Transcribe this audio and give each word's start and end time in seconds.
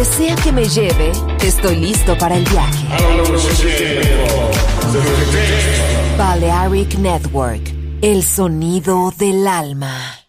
donde 0.00 0.16
sea 0.16 0.34
que 0.36 0.50
me 0.50 0.64
lleve, 0.64 1.12
estoy 1.42 1.76
listo 1.76 2.16
para 2.16 2.36
el 2.36 2.44
viaje. 2.44 2.86
Balearic 6.16 6.94
Network, 6.98 7.62
el 8.00 8.22
sonido 8.22 9.12
del 9.18 9.46
alma. 9.46 10.19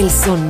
El 0.00 0.10
sonido 0.10 0.49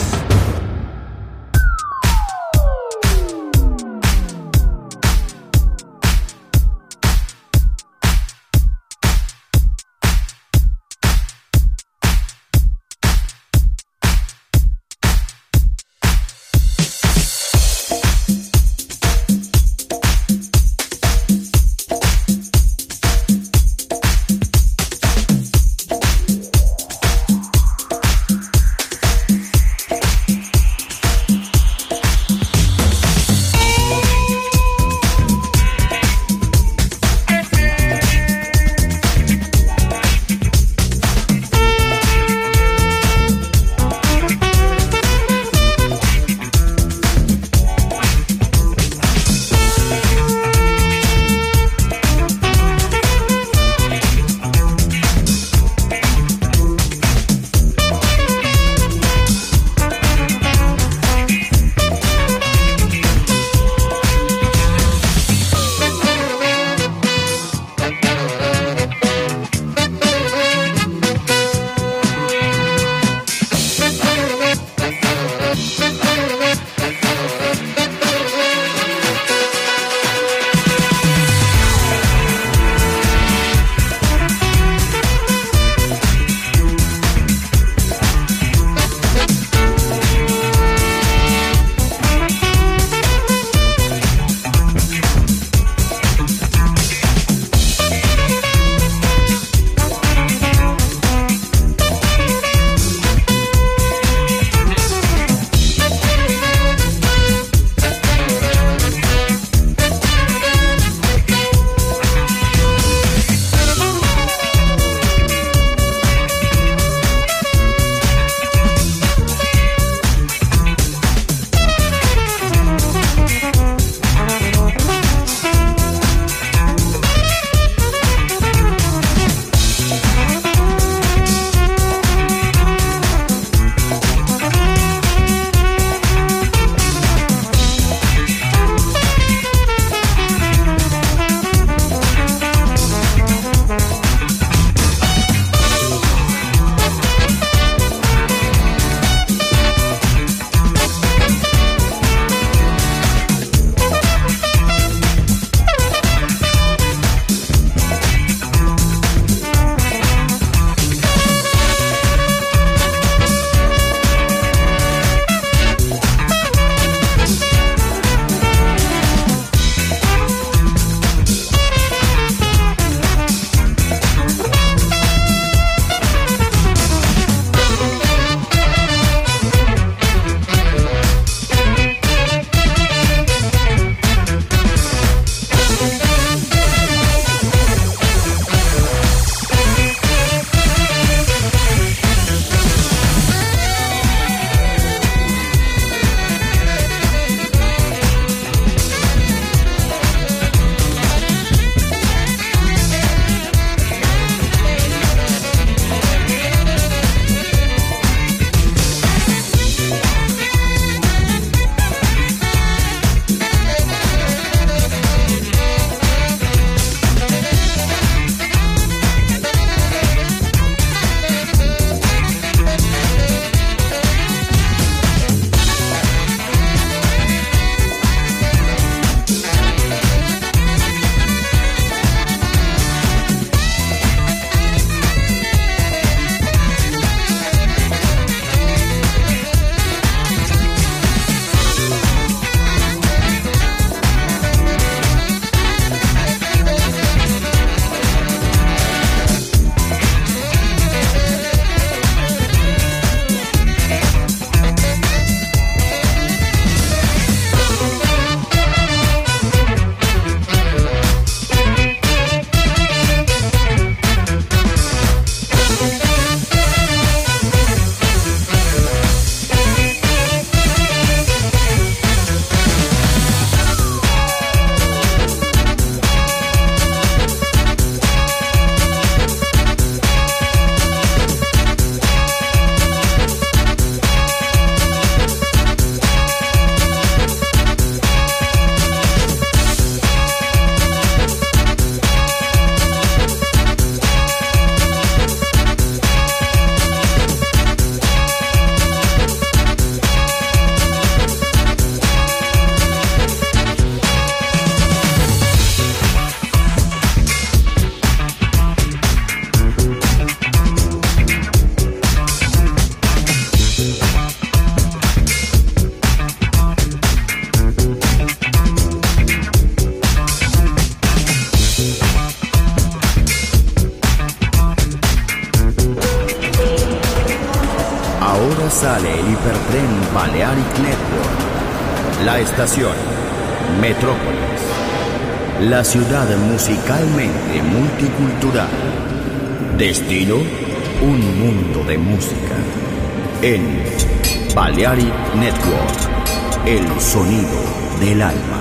Sonido 347.11 347.59
del 347.99 348.21
alma. 348.21 348.60